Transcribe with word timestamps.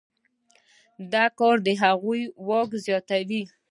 دا 1.13 1.25
کار 1.39 1.55
د 1.67 1.69
هغوی 1.83 2.21
واک 2.47 2.69
زیاتوي. 2.85 3.43